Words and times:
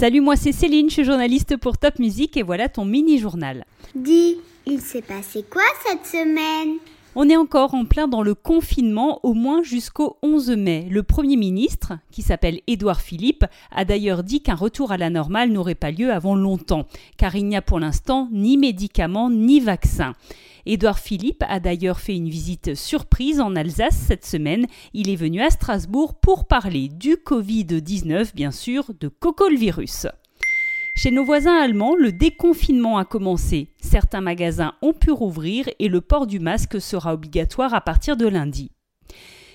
Salut, 0.00 0.22
moi 0.22 0.34
c'est 0.34 0.52
Céline, 0.52 0.88
je 0.88 0.94
suis 0.94 1.04
journaliste 1.04 1.58
pour 1.58 1.76
Top 1.76 1.98
Music 1.98 2.34
et 2.38 2.42
voilà 2.42 2.70
ton 2.70 2.86
mini-journal. 2.86 3.66
Dis, 3.94 4.38
il 4.64 4.80
s'est 4.80 5.02
passé 5.02 5.44
quoi 5.50 5.60
cette 5.84 6.06
semaine? 6.06 6.78
On 7.16 7.28
est 7.28 7.36
encore 7.36 7.74
en 7.74 7.84
plein 7.84 8.06
dans 8.06 8.22
le 8.22 8.34
confinement, 8.34 9.20
au 9.24 9.34
moins 9.34 9.62
jusqu'au 9.62 10.18
11 10.22 10.50
mai. 10.50 10.86
Le 10.90 11.02
Premier 11.02 11.36
ministre, 11.36 11.94
qui 12.12 12.22
s'appelle 12.22 12.60
Édouard 12.66 13.00
Philippe, 13.00 13.44
a 13.72 13.84
d'ailleurs 13.84 14.22
dit 14.22 14.42
qu'un 14.42 14.54
retour 14.54 14.92
à 14.92 14.96
la 14.96 15.10
normale 15.10 15.50
n'aurait 15.50 15.74
pas 15.74 15.90
lieu 15.90 16.12
avant 16.12 16.36
longtemps, 16.36 16.86
car 17.16 17.34
il 17.34 17.46
n'y 17.46 17.56
a 17.56 17.62
pour 17.62 17.80
l'instant 17.80 18.28
ni 18.30 18.56
médicaments 18.56 19.30
ni 19.30 19.58
vaccins. 19.58 20.14
Édouard 20.66 20.98
Philippe 20.98 21.42
a 21.48 21.58
d'ailleurs 21.58 22.00
fait 22.00 22.14
une 22.14 22.28
visite 22.28 22.76
surprise 22.76 23.40
en 23.40 23.56
Alsace 23.56 23.96
cette 23.96 24.26
semaine. 24.26 24.66
Il 24.92 25.08
est 25.08 25.16
venu 25.16 25.40
à 25.40 25.50
Strasbourg 25.50 26.14
pour 26.14 26.46
parler 26.46 26.88
du 26.88 27.14
Covid-19, 27.14 28.34
bien 28.34 28.50
sûr, 28.50 28.92
de 29.00 29.08
cocolvirus. 29.08 30.06
Chez 30.94 31.10
nos 31.10 31.24
voisins 31.24 31.56
allemands, 31.56 31.96
le 31.96 32.12
déconfinement 32.12 32.98
a 32.98 33.04
commencé. 33.04 33.68
Certains 33.90 34.20
magasins 34.20 34.74
ont 34.82 34.92
pu 34.92 35.10
rouvrir 35.10 35.68
et 35.80 35.88
le 35.88 36.00
port 36.00 36.28
du 36.28 36.38
masque 36.38 36.80
sera 36.80 37.12
obligatoire 37.12 37.74
à 37.74 37.80
partir 37.80 38.16
de 38.16 38.28
lundi. 38.28 38.70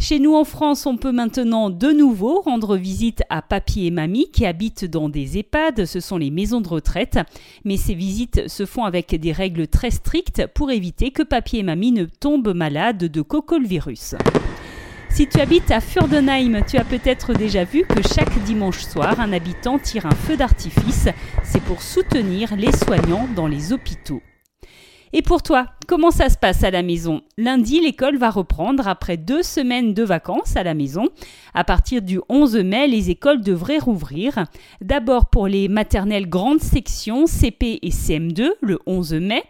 Chez 0.00 0.18
nous 0.18 0.34
en 0.34 0.42
France, 0.42 0.84
on 0.84 0.96
peut 0.96 1.12
maintenant 1.12 1.70
de 1.70 1.92
nouveau 1.92 2.40
rendre 2.40 2.76
visite 2.76 3.22
à 3.30 3.40
papy 3.40 3.86
et 3.86 3.92
mamie 3.92 4.28
qui 4.32 4.44
habitent 4.44 4.84
dans 4.84 5.08
des 5.08 5.38
EHPAD, 5.38 5.84
ce 5.84 6.00
sont 6.00 6.18
les 6.18 6.32
maisons 6.32 6.60
de 6.60 6.66
retraite, 6.66 7.20
mais 7.64 7.76
ces 7.76 7.94
visites 7.94 8.48
se 8.48 8.66
font 8.66 8.82
avec 8.82 9.14
des 9.14 9.30
règles 9.30 9.68
très 9.68 9.92
strictes 9.92 10.48
pour 10.56 10.72
éviter 10.72 11.12
que 11.12 11.22
papy 11.22 11.58
et 11.58 11.62
mamie 11.62 11.92
ne 11.92 12.06
tombent 12.06 12.52
malades 12.52 13.04
de 13.04 13.22
cocolvirus. 13.22 14.16
Si 15.16 15.26
tu 15.26 15.40
habites 15.40 15.70
à 15.70 15.80
Furdenheim, 15.80 16.60
tu 16.68 16.76
as 16.76 16.84
peut-être 16.84 17.32
déjà 17.32 17.64
vu 17.64 17.84
que 17.84 18.02
chaque 18.06 18.38
dimanche 18.44 18.84
soir, 18.84 19.18
un 19.18 19.32
habitant 19.32 19.78
tire 19.78 20.04
un 20.04 20.14
feu 20.14 20.36
d'artifice. 20.36 21.08
C'est 21.42 21.62
pour 21.62 21.80
soutenir 21.80 22.54
les 22.54 22.70
soignants 22.70 23.26
dans 23.34 23.46
les 23.46 23.72
hôpitaux. 23.72 24.20
Et 25.12 25.22
pour 25.22 25.42
toi, 25.42 25.66
comment 25.86 26.10
ça 26.10 26.28
se 26.28 26.36
passe 26.36 26.64
à 26.64 26.70
la 26.70 26.82
maison? 26.82 27.22
Lundi, 27.38 27.80
l'école 27.80 28.18
va 28.18 28.30
reprendre 28.30 28.88
après 28.88 29.16
deux 29.16 29.42
semaines 29.42 29.94
de 29.94 30.02
vacances 30.02 30.56
à 30.56 30.62
la 30.62 30.74
maison. 30.74 31.08
À 31.54 31.64
partir 31.64 32.02
du 32.02 32.20
11 32.28 32.56
mai, 32.56 32.86
les 32.88 33.10
écoles 33.10 33.40
devraient 33.40 33.78
rouvrir. 33.78 34.44
D'abord 34.80 35.26
pour 35.26 35.46
les 35.48 35.68
maternelles 35.68 36.28
grandes 36.28 36.60
sections 36.60 37.26
CP 37.26 37.78
et 37.82 37.90
CM2 37.90 38.50
le 38.60 38.78
11 38.86 39.14
mai 39.14 39.42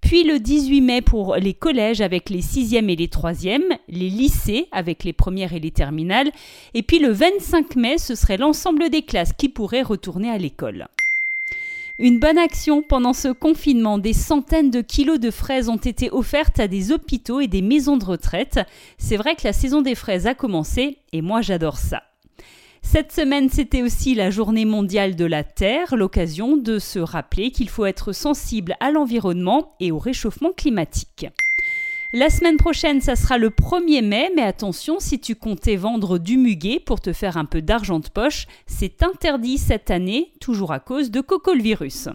puis 0.00 0.24
le 0.24 0.38
18 0.38 0.80
mai 0.80 1.02
pour 1.02 1.36
les 1.36 1.54
collèges 1.54 2.00
avec 2.00 2.30
les 2.30 2.40
6e 2.40 2.88
et 2.88 2.96
les 2.96 3.06
3e, 3.08 3.60
les 3.88 4.08
lycées 4.08 4.66
avec 4.72 5.04
les 5.04 5.12
premières 5.12 5.52
et 5.52 5.60
les 5.60 5.70
terminales, 5.70 6.30
et 6.74 6.82
puis 6.82 6.98
le 6.98 7.10
25 7.10 7.76
mai, 7.76 7.98
ce 7.98 8.14
serait 8.14 8.38
l'ensemble 8.38 8.88
des 8.88 9.02
classes 9.02 9.32
qui 9.36 9.48
pourraient 9.48 9.82
retourner 9.82 10.30
à 10.30 10.38
l'école. 10.38 10.88
Une 12.02 12.18
bonne 12.18 12.38
action 12.38 12.80
pendant 12.80 13.12
ce 13.12 13.28
confinement, 13.28 13.98
des 13.98 14.14
centaines 14.14 14.70
de 14.70 14.80
kilos 14.80 15.20
de 15.20 15.30
fraises 15.30 15.68
ont 15.68 15.76
été 15.76 16.10
offertes 16.10 16.58
à 16.58 16.66
des 16.66 16.92
hôpitaux 16.92 17.40
et 17.40 17.46
des 17.46 17.60
maisons 17.60 17.98
de 17.98 18.06
retraite. 18.06 18.58
C'est 18.96 19.18
vrai 19.18 19.34
que 19.34 19.42
la 19.44 19.52
saison 19.52 19.82
des 19.82 19.94
fraises 19.94 20.26
a 20.26 20.34
commencé 20.34 20.96
et 21.12 21.20
moi 21.20 21.42
j'adore 21.42 21.76
ça. 21.76 22.04
Cette 22.80 23.12
semaine, 23.12 23.50
c'était 23.50 23.82
aussi 23.82 24.14
la 24.14 24.30
journée 24.30 24.64
mondiale 24.64 25.14
de 25.14 25.26
la 25.26 25.44
Terre, 25.44 25.94
l'occasion 25.94 26.56
de 26.56 26.78
se 26.78 26.98
rappeler 27.00 27.50
qu'il 27.50 27.68
faut 27.68 27.84
être 27.84 28.12
sensible 28.12 28.76
à 28.80 28.90
l'environnement 28.90 29.74
et 29.78 29.92
au 29.92 29.98
réchauffement 29.98 30.52
climatique. 30.56 31.26
La 32.12 32.28
semaine 32.28 32.56
prochaine, 32.56 33.00
ça 33.00 33.14
sera 33.14 33.38
le 33.38 33.50
1er 33.50 34.04
mai, 34.04 34.32
mais 34.34 34.42
attention, 34.42 34.98
si 34.98 35.20
tu 35.20 35.36
comptais 35.36 35.76
vendre 35.76 36.18
du 36.18 36.38
muguet 36.38 36.80
pour 36.80 37.00
te 37.00 37.12
faire 37.12 37.36
un 37.36 37.44
peu 37.44 37.62
d'argent 37.62 38.00
de 38.00 38.08
poche, 38.08 38.48
c'est 38.66 39.04
interdit 39.04 39.58
cette 39.58 39.92
année, 39.92 40.32
toujours 40.40 40.72
à 40.72 40.80
cause 40.80 41.12
de 41.12 41.20
cocolvirus. 41.20 42.08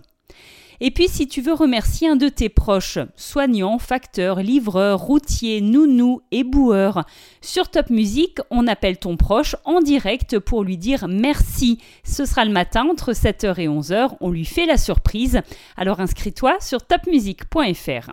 Et 0.82 0.92
puis 0.92 1.08
si 1.08 1.30
tu 1.30 1.40
veux 1.40 1.54
remercier 1.54 2.10
un 2.10 2.18
de 2.18 2.28
tes 2.28 2.50
proches, 2.50 3.00
soignant, 3.16 3.80
facteur, 3.80 4.42
livreur, 4.42 5.00
routier, 5.00 5.62
nounou, 5.62 6.20
éboueur, 6.30 7.06
sur 7.40 7.70
Top 7.70 7.90
Music, 7.90 8.40
on 8.50 8.68
appelle 8.68 8.98
ton 8.98 9.16
proche 9.16 9.56
en 9.64 9.80
direct 9.80 10.40
pour 10.40 10.66
lui 10.66 10.78
dire 10.78 11.08
merci. 11.08 11.80
Ce 12.04 12.26
sera 12.26 12.44
le 12.44 12.52
matin 12.52 12.86
entre 12.92 13.14
7h 13.14 13.62
et 13.62 13.70
11h, 13.70 14.18
on 14.20 14.30
lui 14.30 14.44
fait 14.44 14.66
la 14.66 14.76
surprise. 14.76 15.40
Alors 15.78 16.02
inscris-toi 16.02 16.58
sur 16.60 16.86
topmusic.fr. 16.86 18.12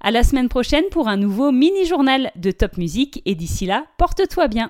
À 0.00 0.12
la 0.12 0.22
semaine 0.22 0.48
prochaine 0.48 0.84
pour 0.92 1.08
un 1.08 1.16
nouveau 1.16 1.50
mini-journal 1.50 2.30
de 2.36 2.52
Top 2.52 2.76
Music 2.76 3.20
et 3.26 3.34
d'ici 3.34 3.66
là, 3.66 3.86
porte-toi 3.96 4.46
bien. 4.46 4.66